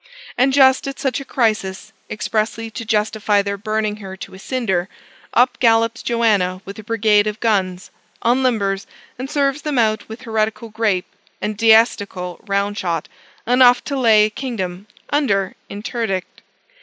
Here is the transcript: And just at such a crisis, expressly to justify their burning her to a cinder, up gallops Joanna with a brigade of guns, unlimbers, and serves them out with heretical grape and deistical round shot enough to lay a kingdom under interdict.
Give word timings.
And 0.35 0.51
just 0.51 0.87
at 0.87 0.97
such 0.99 1.19
a 1.19 1.25
crisis, 1.25 1.93
expressly 2.09 2.71
to 2.71 2.83
justify 2.83 3.43
their 3.43 3.55
burning 3.55 3.97
her 3.97 4.17
to 4.17 4.33
a 4.33 4.39
cinder, 4.39 4.89
up 5.35 5.59
gallops 5.59 6.01
Joanna 6.01 6.59
with 6.65 6.79
a 6.79 6.83
brigade 6.83 7.27
of 7.27 7.39
guns, 7.39 7.91
unlimbers, 8.23 8.87
and 9.19 9.29
serves 9.29 9.61
them 9.61 9.77
out 9.77 10.09
with 10.09 10.21
heretical 10.23 10.69
grape 10.69 11.05
and 11.39 11.55
deistical 11.55 12.39
round 12.49 12.79
shot 12.79 13.09
enough 13.45 13.83
to 13.83 13.95
lay 13.95 14.25
a 14.25 14.31
kingdom 14.31 14.87
under 15.11 15.53
interdict. 15.69 16.41